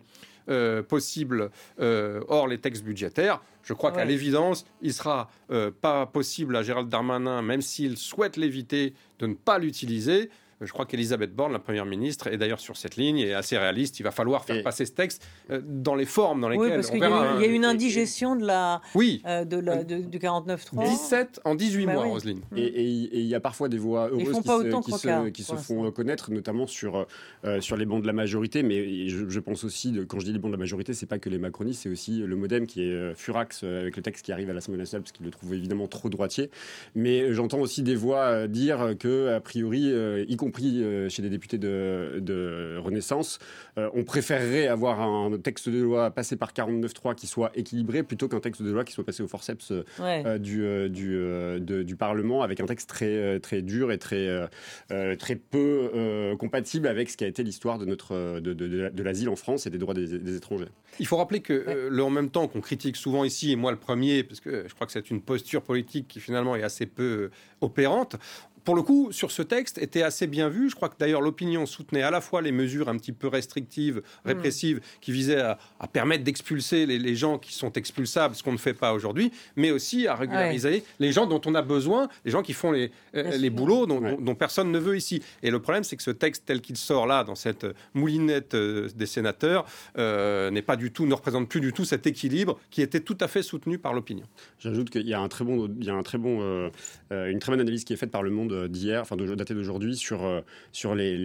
euh, 0.49 0.83
possible 0.83 1.51
euh, 1.79 2.21
hors 2.27 2.47
les 2.47 2.57
textes 2.57 2.83
budgétaires. 2.83 3.41
Je 3.63 3.73
crois 3.73 3.91
qu'à 3.91 4.05
l'évidence, 4.05 4.65
il 4.81 4.93
sera 4.93 5.29
euh, 5.51 5.69
pas 5.69 6.05
possible 6.05 6.55
à 6.55 6.63
Gérald 6.63 6.89
Darmanin, 6.89 7.41
même 7.41 7.61
s'il 7.61 7.97
souhaite 7.97 8.37
l'éviter, 8.37 8.93
de 9.19 9.27
ne 9.27 9.35
pas 9.35 9.59
l'utiliser. 9.59 10.29
Je 10.61 10.71
crois 10.71 10.85
qu'Elisabeth 10.85 11.35
Borne, 11.35 11.53
la 11.53 11.59
Première 11.59 11.85
ministre, 11.85 12.27
est 12.27 12.37
d'ailleurs 12.37 12.59
sur 12.59 12.77
cette 12.77 12.95
ligne 12.95 13.17
et 13.17 13.33
assez 13.33 13.57
réaliste. 13.57 13.99
Il 13.99 14.03
va 14.03 14.11
falloir 14.11 14.45
faire 14.45 14.61
passer 14.63 14.85
ce 14.85 14.91
texte 14.91 15.27
euh, 15.49 15.59
dans 15.63 15.95
les 15.95 16.05
formes 16.05 16.41
dans 16.41 16.49
lesquelles 16.49 16.67
oui, 16.67 16.75
parce 16.75 16.91
qu'il 16.91 16.99
y, 16.99 17.03
a 17.03 17.09
hein. 17.09 17.39
une 17.41 17.65
indigestion 17.65 18.35
de 18.35 18.45
la, 18.45 18.81
oui. 18.93 19.23
Euh, 19.25 19.43
de 19.43 19.57
la, 19.57 19.83
de, 19.83 19.97
du 19.97 20.19
49.3. 20.19 20.87
17 20.87 21.41
en 21.45 21.55
18 21.55 21.85
bah 21.87 21.93
mois, 21.93 22.03
Roselyne. 22.05 22.41
Et 22.55 22.83
il 22.83 23.25
y 23.25 23.33
a 23.33 23.39
parfois 23.39 23.69
des 23.69 23.79
voix 23.79 24.09
heureuses 24.09 24.21
qui, 24.21 24.43
se, 24.43 24.81
qui, 24.81 24.91
se, 24.91 25.29
qui 25.29 25.43
se, 25.43 25.55
font 25.55 25.89
connaître, 25.91 26.31
notamment 26.31 26.67
sur, 26.67 27.07
euh, 27.43 27.59
sur 27.59 27.75
les 27.75 27.85
bancs 27.85 28.01
de 28.01 28.07
la 28.07 28.13
majorité. 28.13 28.61
Mais 28.61 29.09
je, 29.09 29.39
pense 29.39 29.63
aussi, 29.63 29.91
de, 29.91 30.03
quand 30.03 30.19
je 30.19 30.25
dis 30.25 30.33
les 30.33 30.39
bancs 30.39 30.51
de 30.51 30.55
la 30.55 30.59
majorité, 30.59 30.93
c'est 30.93 31.07
pas 31.07 31.17
que 31.17 31.29
les 31.29 31.39
macronistes, 31.39 31.81
c'est 31.83 31.89
aussi 31.89 32.19
le 32.19 32.35
modem 32.35 32.67
qui 32.67 32.83
est 32.83 33.15
furax 33.15 33.63
avec 33.63 33.95
le 33.95 34.03
texte 34.03 34.25
qui 34.25 34.31
arrive 34.31 34.49
à 34.51 34.53
l'Assemblée 34.53 34.79
nationale, 34.79 35.01
parce 35.01 35.11
qu'il 35.11 35.25
le 35.25 35.31
trouve 35.31 35.55
évidemment 35.55 35.87
trop 35.87 36.09
droitier. 36.09 36.51
Mais 36.93 37.33
j'entends 37.33 37.59
aussi 37.59 37.81
des 37.81 37.95
voix 37.95 38.47
dire 38.47 38.95
que, 38.99 39.29
a 39.29 39.39
priori, 39.39 39.91
y 40.27 40.35
compris 40.35 40.50
compris 40.51 40.83
euh, 40.83 41.07
chez 41.07 41.21
les 41.21 41.29
députés 41.29 41.57
de, 41.57 42.77
Renaissance, 42.83 43.39
euh, 43.77 43.89
on 43.93 44.03
préférerait 44.03 44.67
avoir 44.67 44.99
un 44.99 45.37
texte 45.37 45.69
de 45.69 45.79
loi 45.79 46.11
passé 46.11 46.35
par 46.35 46.51
49.3 46.51 47.15
qui 47.15 47.25
soit 47.25 47.51
équilibré 47.55 48.03
plutôt 48.03 48.27
qu'un 48.27 48.41
texte 48.41 48.61
de 48.61 48.69
loi 48.69 48.83
qui 48.83 48.91
soit 48.91 49.05
passé 49.05 49.23
au 49.23 49.27
forceps 49.29 49.71
euh, 49.99 50.37
du, 50.37 50.89
du, 50.89 51.85
du, 51.85 51.95
Parlement 51.95 52.41
avec 52.41 52.59
un 52.59 52.65
texte 52.65 52.89
très, 52.89 53.39
très 53.39 53.61
dur 53.61 53.91
et 53.91 53.97
très, 53.97 54.49
très 54.89 55.35
peu 55.35 56.35
compatible 56.39 56.87
avec 56.87 57.09
ce 57.09 57.17
qui 57.17 57.23
a 57.23 57.27
été 57.27 57.43
l'histoire 57.43 57.77
de, 57.77 57.85
notre, 57.85 58.39
de, 58.39 58.53
de, 58.53 59.03
l'asile 59.03 59.29
en 59.29 59.35
France 59.35 59.67
et 59.67 59.69
des 59.69 59.77
droits 59.77 59.93
des, 59.93 60.35
étrangers. 60.35 60.69
Il 60.99 61.07
faut 61.07 61.17
rappeler 61.17 61.41
que, 61.41 61.87
le, 61.89 62.03
en 62.03 62.09
même 62.09 62.29
temps 62.29 62.47
qu'on 62.47 62.61
critique 62.61 62.95
souvent 62.95 63.23
ici, 63.23 63.51
et 63.51 63.55
moi 63.55 63.71
le 63.71 63.77
premier, 63.77 64.23
parce 64.23 64.39
que 64.39 64.65
je 64.67 64.73
crois 64.73 64.87
que 64.87 64.93
c'est 64.93 65.11
une 65.11 65.21
posture 65.21 65.61
politique 65.61 66.07
qui 66.07 66.19
finalement 66.19 66.55
est 66.55 66.63
assez 66.63 66.85
peu 66.85 67.29
opérante, 67.61 68.15
pour 68.63 68.75
le 68.75 68.81
coup, 68.81 69.11
sur 69.11 69.31
ce 69.31 69.41
texte, 69.41 69.77
était 69.77 70.03
assez 70.03 70.27
bien 70.27 70.49
vu. 70.49 70.69
Je 70.69 70.75
crois 70.75 70.89
que 70.89 70.95
d'ailleurs 70.99 71.21
l'opinion 71.21 71.65
soutenait 71.65 72.03
à 72.03 72.11
la 72.11 72.21
fois 72.21 72.41
les 72.41 72.51
mesures 72.51 72.89
un 72.89 72.97
petit 72.97 73.11
peu 73.11 73.27
restrictives, 73.27 73.97
mm. 73.97 74.27
répressives, 74.27 74.81
qui 75.01 75.11
visaient 75.11 75.41
à, 75.41 75.57
permettre 75.91 76.23
d'expulser 76.23 76.85
les, 76.85 77.15
gens 77.15 77.37
qui 77.37 77.53
sont 77.53 77.73
expulsables, 77.73 78.35
ce 78.35 78.43
qu'on 78.43 78.53
ne 78.53 78.57
fait 78.57 78.73
pas 78.73 78.93
aujourd'hui, 78.93 79.31
mais 79.55 79.71
aussi 79.71 80.07
à 80.07 80.15
régulariser 80.15 80.83
les 80.99 81.11
gens 81.11 81.27
dont 81.27 81.41
on 81.45 81.55
a 81.55 81.61
besoin, 81.61 82.07
les 82.23 82.31
gens 82.31 82.41
qui 82.41 82.53
font 82.53 82.71
les, 82.71 82.91
euh, 83.15 83.37
les 83.37 83.49
boulots 83.49 83.85
dont, 83.85 84.35
personne 84.35 84.71
ne 84.71 84.79
veut 84.79 84.95
ici. 84.95 85.21
Et 85.43 85.51
le 85.51 85.59
problème, 85.59 85.83
c'est 85.83 85.97
que 85.97 86.03
ce 86.03 86.11
texte 86.11 86.43
tel 86.45 86.61
qu'il 86.61 86.77
sort 86.77 87.05
là, 87.05 87.23
dans 87.23 87.35
cette 87.35 87.65
moulinette 87.93 88.53
euh, 88.53 88.87
des 88.95 89.05
sénateurs, 89.05 89.65
euh, 89.97 90.49
n'est 90.51 90.61
pas 90.61 90.75
du 90.75 90.91
tout, 90.91 91.05
ne 91.05 91.13
représente 91.13 91.49
plus 91.49 91.61
du 91.61 91.73
tout 91.73 91.85
cet 91.85 92.07
équilibre 92.07 92.59
qui 92.69 92.81
était 92.81 93.01
tout 93.01 93.17
à 93.19 93.27
fait 93.27 93.43
soutenu 93.43 93.77
par 93.77 93.93
l'opinion. 93.93 94.25
J'ajoute 94.59 94.89
qu'il 94.89 95.07
y 95.07 95.13
a 95.13 95.19
un 95.19 95.27
très 95.27 95.43
bon, 95.43 95.69
il 95.79 95.85
y 95.85 95.89
a 95.89 95.93
un 95.93 96.03
très 96.03 96.17
bon, 96.17 96.69
une 97.11 97.39
très 97.39 97.51
bonne 97.51 97.61
analyse 97.61 97.83
qui 97.83 97.93
est 97.93 97.97
faite 97.97 98.11
par 98.11 98.23
le 98.23 98.31
Monde 98.31 98.50
d'hier, 98.67 99.01
enfin 99.01 99.15
daté 99.15 99.53
d'aujourd'hui, 99.53 99.95
sur, 99.95 100.23
euh, 100.23 100.41
sur 100.71 100.95
les, 100.95 101.17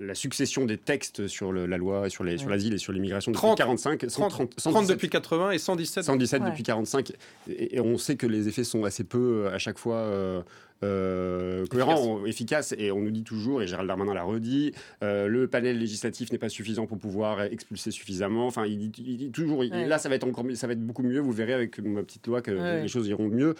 la 0.00 0.14
succession 0.14 0.64
des 0.64 0.78
textes 0.78 1.26
sur 1.28 1.52
la 1.52 1.76
loi, 1.76 2.08
sur 2.08 2.24
l'asile 2.24 2.74
et 2.74 2.78
sur 2.78 2.92
l'immigration 2.92 3.32
depuis 3.32 3.54
45. 3.56 4.06
30, 4.06 4.56
30 4.56 4.88
depuis 4.88 5.08
80 5.08 5.50
et 5.52 5.58
117. 5.58 6.04
117 6.04 6.44
depuis 6.44 6.62
45. 6.62 7.12
Et, 7.48 7.80
on 7.80 7.98
sait 7.98 8.16
que 8.16 8.26
les 8.26 8.48
effets 8.48 8.64
sont 8.64 8.84
assez 8.84 9.04
peu 9.04 9.46
euh, 9.46 9.54
à 9.54 9.58
chaque 9.58 9.78
fois. 9.78 9.96
Euh, 9.96 10.42
euh, 10.82 11.64
cohérent, 11.66 12.24
efficace. 12.26 12.74
Et 12.78 12.92
on 12.92 13.00
nous 13.00 13.10
dit 13.10 13.22
toujours, 13.22 13.62
et 13.62 13.66
Gérald 13.66 13.88
Darmanin 13.88 14.14
l'a 14.14 14.22
redit, 14.22 14.72
euh, 15.02 15.26
le 15.26 15.48
panel 15.48 15.78
législatif 15.78 16.30
n'est 16.32 16.38
pas 16.38 16.48
suffisant 16.48 16.86
pour 16.86 16.98
pouvoir 16.98 17.42
expulser 17.42 17.90
suffisamment. 17.90 18.46
Enfin, 18.46 18.66
il 18.66 18.90
dit, 18.90 19.30
toujours, 19.30 19.62
là, 19.62 19.98
ça 19.98 20.08
va 20.08 20.16
être 20.16 20.26
encore, 20.26 20.44
ça 20.54 20.66
va 20.66 20.74
être 20.74 20.84
beaucoup 20.84 21.02
mieux. 21.02 21.20
Vous 21.20 21.32
verrez 21.32 21.54
avec 21.54 21.78
ma 21.78 22.02
petite 22.02 22.26
loi 22.26 22.42
que 22.42 22.50
les 22.50 22.88
choses 22.88 23.08
iront 23.08 23.28
mieux. 23.28 23.54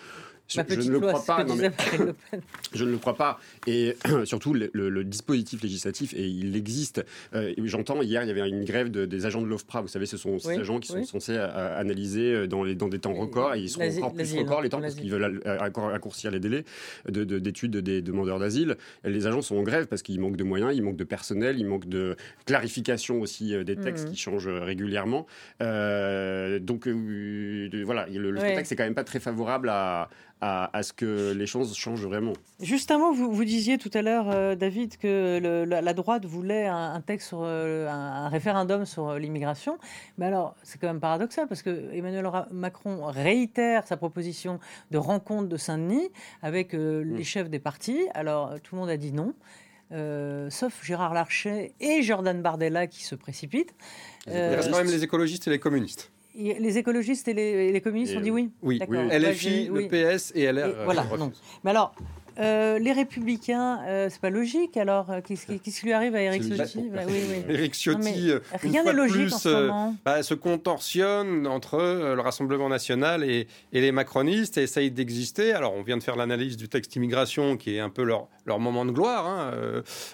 Je, 0.48 0.60
ne 0.60 0.90
le 0.90 1.00
crois 1.00 1.24
pas. 1.24 1.44
je 2.72 2.84
ne 2.84 2.90
le 2.90 2.98
crois 2.98 3.16
pas. 3.16 3.40
Et 3.66 3.96
surtout, 4.24 4.54
le, 4.54 5.04
dispositif 5.04 5.62
législatif, 5.62 6.14
et 6.14 6.26
il 6.26 6.56
existe. 6.56 7.04
Euh, 7.34 7.52
j'entends, 7.64 8.00
hier, 8.02 8.22
il 8.22 8.28
y 8.28 8.30
avait 8.30 8.48
une 8.48 8.64
grève 8.64 8.90
des 8.90 9.26
agents 9.26 9.42
de 9.42 9.46
l'OFPRA. 9.46 9.80
Vous 9.80 9.88
savez, 9.88 10.06
ce 10.06 10.16
sont 10.16 10.38
ces 10.38 10.58
agents 10.58 10.78
qui 10.78 10.88
sont 10.88 11.04
censés 11.04 11.36
euh, 11.36 11.80
analyser 11.80 12.32
euh, 12.32 12.46
dans, 12.46 12.62
les, 12.62 12.74
dans 12.74 12.88
des 12.88 12.98
temps 12.98 13.14
records. 13.14 13.54
Et 13.54 13.60
ils 13.60 13.70
seront 13.70 13.88
encore 13.98 14.14
plus 14.14 14.38
records 14.38 14.62
les 14.62 14.68
temps 14.68 14.80
parce 14.80 14.94
qu'ils 14.94 15.10
veulent 15.10 15.42
raccourcir 15.44 16.30
les 16.30 16.40
délais 16.40 16.64
d'études 17.08 17.72
de, 17.72 17.80
des 17.80 18.02
demandeurs 18.02 18.38
d'asile. 18.38 18.76
Les 19.04 19.26
agents 19.26 19.42
sont 19.42 19.56
en 19.56 19.62
grève 19.62 19.86
parce 19.86 20.02
qu'il 20.02 20.20
manque 20.20 20.36
de 20.36 20.44
moyens, 20.44 20.72
il 20.74 20.82
manque 20.82 20.96
de 20.96 21.04
personnel, 21.04 21.58
il 21.58 21.66
manque 21.66 21.88
de 21.88 22.16
clarification 22.44 23.20
aussi 23.20 23.52
des 23.64 23.76
textes 23.76 24.06
mmh. 24.06 24.10
qui 24.10 24.16
changent 24.16 24.48
régulièrement. 24.48 25.26
donc, 25.60 26.88
voilà, 26.88 28.06
le, 28.06 28.30
le 28.30 28.40
texte 28.40 28.72
n'est 28.72 28.76
quand 28.76 28.84
même 28.84 28.94
pas 28.94 29.04
très 29.04 29.20
favorable 29.20 29.68
à 29.68 30.08
à, 30.40 30.82
ce 30.82 30.92
que 30.92 31.32
les 31.32 31.46
choses 31.46 31.74
changent 31.74 32.04
vraiment. 32.04 32.34
Justement, 32.60 33.12
vous, 33.12 33.32
vous 33.32 33.44
disiez 33.44 33.78
tout 33.78 33.90
à 33.94 34.02
l'heure, 34.02 34.30
euh, 34.30 34.54
David, 34.54 34.96
que 34.98 35.64
la, 35.66 35.94
droite 35.94 36.26
voulait 36.26 36.66
un, 36.66 37.00
texte 37.00 37.28
sur 37.28 37.40
euh, 37.42 37.88
un, 37.88 38.28
référendum 38.28 38.84
sur 38.84 39.08
euh, 39.08 39.18
l'immigration. 39.18 39.78
Mais 40.18 40.26
alors, 40.26 40.54
c'est 40.62 40.78
quand 40.78 40.88
même 40.88 41.00
paradoxal 41.00 41.48
parce 41.48 41.62
que 41.62 41.90
Emmanuel 41.92 42.30
Macron 42.50 43.06
réitère 43.06 43.86
sa 43.86 43.96
proposition 43.96 44.60
de 44.90 44.98
rencontre 44.98 45.48
de 45.48 45.56
Saint-Denis 45.56 46.10
avec 46.42 46.72
les 46.72 47.04
mm. 47.04 47.24
chefs 47.24 47.48
des 47.48 47.58
partis. 47.58 48.06
Alors, 48.14 48.60
tout 48.60 48.74
le 48.74 48.80
monde 48.82 48.90
a 48.90 48.96
dit 48.98 49.12
non. 49.12 49.34
sauf 50.50 50.84
Gérard 50.84 51.14
Larcher 51.14 51.72
et 51.80 52.02
Jordan 52.02 52.42
Bardella 52.42 52.86
qui 52.86 53.04
se 53.04 53.14
précipitent. 53.14 53.74
Il 54.26 54.34
reste 54.34 54.70
quand 54.70 54.78
même 54.78 54.86
les 54.86 55.02
écologistes 55.02 55.46
et 55.46 55.50
les 55.50 55.58
communistes. 55.58 56.10
Les 56.36 56.78
écologistes 56.78 57.28
et 57.28 57.34
les, 57.34 57.80
communistes 57.80 58.16
ont 58.16 58.20
dit 58.20 58.30
oui 58.30 58.50
Oui, 58.62 58.78
LFI, 58.78 59.70
le 59.72 59.88
PS 59.88 60.32
et 60.34 60.50
LR. 60.52 60.84
voilà, 60.84 61.04
non. 61.18 61.32
Mais 61.64 61.70
alors, 61.70 61.94
euh, 62.38 62.78
les 62.78 62.92
Républicains, 62.92 63.80
euh, 63.86 64.08
c'est 64.10 64.20
pas 64.20 64.30
logique. 64.30 64.76
Alors, 64.76 65.10
euh, 65.10 65.20
qu'est-ce 65.26 65.46
qui, 65.46 65.86
lui 65.86 65.92
arrive 65.92 66.14
à 66.14 66.20
Eric 66.20 66.42
Ciotti 66.42 66.90
bah, 66.92 67.00
oui, 67.06 67.14
oui. 67.30 67.44
Eric 67.48 67.74
Ciotti, 67.74 68.32
rien 68.60 68.84
n'est 68.84 68.92
logique 68.92 69.32
en 69.32 69.38
ce 69.38 69.48
moment. 69.48 69.96
Bah, 70.04 70.22
se 70.22 70.34
contorsionne 70.34 71.46
entre 71.46 71.78
le 71.78 72.20
Rassemblement 72.20 72.68
national 72.68 73.24
et, 73.24 73.46
les 73.72 73.92
macronistes 73.92 74.58
et 74.58 74.62
essaye 74.62 74.90
d'exister. 74.90 75.52
Alors, 75.52 75.74
on 75.74 75.82
vient 75.82 75.96
de 75.96 76.02
faire 76.02 76.16
l'analyse 76.16 76.56
du 76.56 76.68
texte 76.68 76.94
immigration, 76.96 77.56
qui 77.56 77.76
est 77.76 77.80
un 77.80 77.90
peu 77.90 78.02
leur, 78.02 78.28
leur 78.44 78.58
moment 78.58 78.84
de 78.84 78.90
gloire, 78.90 79.26
hein, 79.26 79.52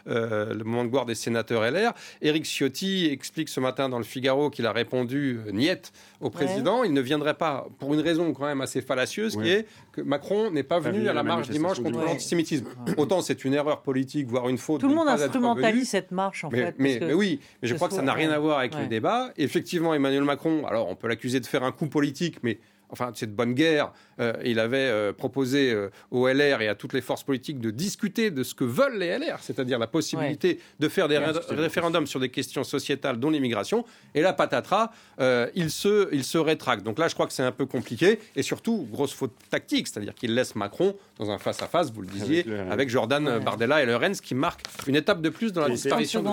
le 0.07 0.63
moment 0.65 0.85
de 0.85 0.91
gloire 0.91 1.07
des 1.07 1.15
sénateurs 1.15 1.69
LR. 1.69 1.93
Eric 2.21 2.45
Ciotti 2.45 3.07
explique 3.07 3.49
ce 3.49 3.61
matin 3.61 3.89
dans 3.89 3.99
le 3.99 4.05
Figaro 4.05 4.51
qu'il 4.51 4.67
a 4.67 4.73
répondu 4.73 5.41
niette 5.53 5.93
au 6.21 6.31
président. 6.31 6.85
Il 6.85 6.93
ne 6.93 7.01
viendrait 7.01 7.35
pas 7.35 7.67
pour 7.79 7.95
une 7.95 8.01
raison 8.01 8.33
quand 8.33 8.47
même 8.47 8.61
assez 8.61 8.81
fallacieuse, 8.81 9.37
qui 9.37 9.51
est 9.51 9.67
que 9.93 10.01
Macron 10.01 10.51
n'est 10.51 10.63
pas 10.63 10.79
venu 10.79 11.09
à 11.09 11.13
la 11.13 11.23
marche 11.23 11.49
dimanche 11.49 11.81
contre 11.81 12.12
l'antisémitisme. 12.13 12.67
Autant 12.97 13.21
c'est 13.21 13.45
une 13.45 13.55
erreur 13.55 13.83
politique, 13.83 14.29
voire 14.29 14.49
une 14.49 14.59
faute. 14.59 14.81
Tout 14.81 14.89
le 14.89 14.95
monde 14.95 15.09
instrumentalise 15.09 15.89
cette 15.89 16.11
marche, 16.11 16.45
en 16.45 16.51
mais, 16.51 16.59
fait. 16.59 16.75
Mais, 16.79 17.15
oui, 17.15 17.41
mais 17.61 17.69
je 17.69 17.75
crois 17.75 17.89
que 17.89 17.95
ça 17.95 18.03
n'a 18.03 18.15
rien 18.15 18.31
à 18.31 18.39
voir 18.39 18.59
avec 18.59 18.75
le 18.75 18.87
débat. 18.87 19.31
Effectivement, 19.37 19.95
Emmanuel 19.95 20.25
Macron, 20.25 20.67
alors 20.67 20.89
on 20.89 20.97
peut 20.97 21.09
l'accuser 21.09 21.41
de 21.41 21.47
faire 21.47 21.63
un 21.63 21.73
coup 21.73 21.87
politique, 21.87 22.39
mais 22.43 22.59
enfin, 22.93 23.11
c'est 23.15 23.27
de 23.27 23.35
bonne 23.35 23.55
guerre. 23.55 23.93
Euh, 24.21 24.35
il 24.45 24.61
avait 24.61 24.77
euh, 24.77 25.13
proposé 25.13 25.73
euh, 25.73 25.89
au 26.11 26.29
LR 26.29 26.61
et 26.61 26.69
à 26.69 26.75
toutes 26.75 26.93
les 26.93 27.01
forces 27.01 27.25
politiques 27.25 27.59
de 27.59 27.71
discuter 27.71 28.31
de 28.31 28.43
ce 28.43 28.55
que 28.55 28.65
veulent 28.65 28.99
les 28.99 29.19
LR, 29.19 29.39
c'est-à-dire 29.41 29.79
la 29.79 29.87
possibilité 29.87 30.61
de 30.79 30.89
faire 30.89 31.09
des 31.09 31.19
référendums 31.19 32.07
sur 32.07 32.21
des 32.21 32.29
questions 32.29 32.63
sociétales, 32.63 33.19
dont 33.19 33.31
l'immigration. 33.31 33.85
Et 34.15 34.21
là, 34.21 34.33
patatras, 34.33 34.91
il, 35.55 35.71
se, 35.71 36.09
il 36.13 36.25
se 36.25 36.39
rétracte. 36.39 36.85
Donc 36.85 36.99
là, 36.99 37.09
je 37.09 37.15
crois 37.15 37.27
que 37.27 37.33
c'est 37.33 37.43
un 37.43 37.53
peu 37.53 37.67
compliqué. 37.67 38.21
Et 38.37 38.43
surtout, 38.43 38.87
grosse 38.91 39.15
faute 39.15 39.33
tactique, 39.51 39.89
c'est-à-dire 39.89 40.15
qu'il 40.15 40.35
laisse 40.35 40.55
Macron 40.55 40.95
dans 41.19 41.31
un 41.31 41.39
face-à-face, 41.39 41.93
vous 41.93 42.03
le 42.03 42.09
disiez, 42.09 42.45
avec, 42.71 42.91
Jordan 42.91 43.39
Bardella 43.39 43.83
et 43.83 43.87
Lorenz, 43.87 44.21
qui 44.21 44.35
marque 44.35 44.63
une 44.87 44.97
étape 44.97 45.23
de 45.23 45.31
plus 45.31 45.53
dans 45.53 45.63
la 45.63 45.71
disparition 45.71 46.23
de... 46.23 46.29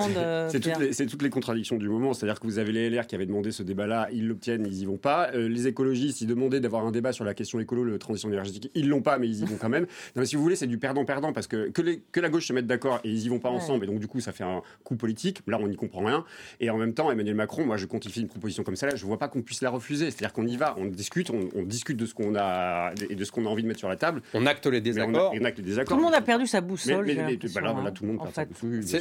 C'est 0.49 0.59
toutes, 0.59 1.09
toutes, 1.09 1.21
les 1.21 1.29
contradictions 1.29 1.77
du 1.77 1.87
moment. 1.87 2.13
C'est-à-dire 2.13 2.39
que 2.39 2.47
vous 2.47 2.59
avez 2.59 2.71
les 2.71 2.89
LR 2.89 3.07
qui 3.07 3.15
avaient 3.15 3.25
demandé 3.25 3.51
ce 3.51 3.63
débat-là, 3.63 4.09
ils 4.11 4.27
l'obtiennent, 4.27 4.65
ils 4.65 4.81
y 4.81 4.85
vont 4.85 4.97
pas. 4.97 5.31
les 5.31 5.67
écologistes, 5.67 6.21
ils 6.21 6.27
demandent 6.27 6.48
d'avoir 6.49 6.85
un 6.85 6.91
débat 6.91 7.13
sur 7.13 7.25
la 7.25 7.33
question 7.33 7.59
écolo, 7.59 7.83
la 7.83 7.97
transition 7.97 8.29
énergétique. 8.29 8.71
Ils 8.75 8.89
l'ont 8.89 9.01
pas, 9.01 9.17
mais 9.17 9.27
ils 9.27 9.41
y 9.41 9.45
vont 9.45 9.57
quand 9.59 9.69
même. 9.69 9.85
Non, 10.15 10.21
mais 10.21 10.25
si 10.25 10.35
vous 10.35 10.41
voulez, 10.41 10.55
c'est 10.55 10.67
du 10.67 10.77
perdant-perdant 10.79 11.33
parce 11.33 11.45
que 11.45 11.69
que, 11.69 11.81
les, 11.81 12.01
que, 12.11 12.19
la 12.19 12.29
gauche 12.29 12.47
se 12.47 12.53
mette 12.53 12.65
d'accord 12.65 12.99
et 13.03 13.09
ils 13.09 13.25
y 13.25 13.29
vont 13.29 13.39
pas 13.39 13.49
ensemble, 13.49 13.85
et 13.85 13.87
donc 13.87 13.99
du 13.99 14.07
coup, 14.07 14.19
ça 14.19 14.31
fait 14.31 14.43
un 14.43 14.61
coup 14.83 14.95
politique. 14.95 15.41
Là, 15.47 15.57
on 15.61 15.67
n'y 15.67 15.75
comprend 15.75 16.03
rien. 16.03 16.25
Et 16.59 16.69
en 16.69 16.77
même 16.77 16.93
temps, 16.93 17.11
Emmanuel 17.11 17.35
Macron, 17.35 17.65
moi, 17.65 17.77
je 17.77 17.85
quantifie 17.85 18.21
une 18.21 18.27
proposition 18.27 18.63
comme 18.63 18.75
ça, 18.75 18.87
là, 18.87 18.95
je 18.95 19.05
vois 19.05 19.17
pas 19.17 19.27
qu'on 19.27 19.41
puisse 19.41 19.61
la 19.61 19.69
refuser. 19.69 20.05
C'est-à-dire 20.05 20.33
qu'on 20.33 20.47
y 20.47 20.57
va, 20.57 20.75
on 20.77 20.85
discute, 20.85 21.29
on, 21.29 21.63
discute 21.63 21.97
de 21.97 22.05
ce 22.05 22.13
qu'on 22.13 22.35
a 22.35 22.91
et 23.09 23.15
de 23.15 23.23
ce 23.23 23.31
qu'on 23.31 23.45
a 23.45 23.49
envie 23.49 23.63
de 23.63 23.67
mettre 23.67 23.79
sur 23.79 23.89
la 23.89 23.95
table. 23.95 24.21
On 24.33 24.45
acte 24.45 24.65
les 24.65 24.81
désaccords. 24.81 25.33
On, 25.39 25.43
acte 25.45 25.57
les 25.57 25.63
désaccords. 25.63 25.95
Tout 25.95 26.01
le 26.01 26.05
monde 26.05 26.15
a 26.15 26.21
perdu 26.21 26.47
sa 26.47 26.61
boussole. 26.61 27.05
Mais, 27.05 27.15
bah 27.15 27.61
là, 27.61 27.91
tout 27.91 28.05
le 28.05 28.13
monde 28.13 28.27
perd 28.33 28.49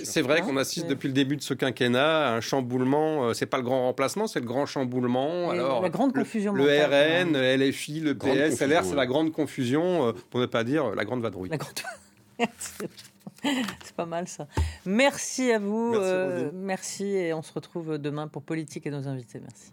C'est 0.05 0.23
vrai 0.23 0.41
qu'on 0.41 0.57
assiste 0.57 0.87
depuis 0.87 1.09
le 1.09 1.15
début 1.15 1.37
de 1.37 1.43
ce 1.43 1.55
quinquennat 1.55 2.29
à 2.29 2.35
un 2.35 2.41
chamboulement. 2.41 3.29
Euh, 3.29 3.33
c'est 3.33 3.47
pas 3.47 3.59
le 3.59 3.63
grand 3.63 3.83
remplacement, 3.83 4.27
c'est 4.27 4.41
le 4.41 4.47
grand 4.47 4.67
chamboulement. 4.67 5.51
Alors, 5.51 5.83
la 5.83 5.91
grande 5.91 6.13
confusion. 6.13 6.53
Le, 6.53 6.65
RN, 6.65 7.33
le 7.33 7.38
LFI, 7.41 8.01
le 8.01 8.17
PS, 8.17 8.61
LR, 8.61 8.85
c'est 8.85 8.95
la 8.95 9.07
grande 9.07 9.33
confusion, 9.33 10.09
euh, 10.09 10.13
pour 10.31 10.41
ne 10.41 10.47
pas 10.47 10.65
dire 10.65 10.95
la 10.95 11.05
grande 11.05 11.23
vadrouille. 11.23 11.49
La 11.51 11.57
grande... 11.57 11.73
C'est 13.43 13.95
pas 13.95 14.07
mal 14.07 14.27
ça. 14.27 14.49
Merci 14.85 15.53
à 15.53 15.59
vous. 15.59 15.93
Merci, 15.93 16.05
euh, 16.05 16.51
merci, 16.53 17.05
et 17.05 17.33
on 17.33 17.43
se 17.43 17.53
retrouve 17.53 17.99
demain 17.99 18.27
pour 18.27 18.43
Politique 18.43 18.87
et 18.87 18.91
nos 18.91 19.07
invités. 19.07 19.41
Merci. 19.41 19.71